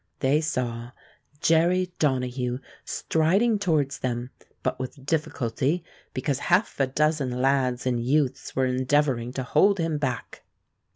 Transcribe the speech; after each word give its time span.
They 0.19 0.41
saw 0.41 0.93
Jerry 1.41 1.93
Donahue 1.99 2.57
striding 2.83 3.59
towards 3.59 3.99
them, 3.99 4.31
but 4.63 4.79
with 4.79 5.05
difficulty, 5.05 5.83
because 6.11 6.39
half 6.39 6.79
a 6.79 6.87
dozen 6.87 7.39
lads 7.39 7.85
and 7.85 8.03
youths 8.03 8.55
were 8.55 8.65
endeavoring 8.65 9.31
to 9.33 9.43
hold 9.43 9.77
him 9.77 9.99
back. 9.99 10.41